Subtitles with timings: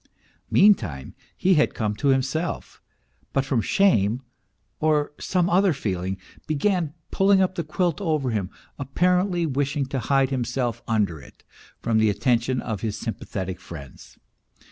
[0.49, 2.81] Meantime he had come to him self,
[3.33, 4.23] but from shame
[4.79, 10.31] or some other feeling, began pulling up the quilt over him, apparently wishing to hide
[10.31, 11.43] himself under it
[11.83, 14.17] from the attention of his sympathetic friends.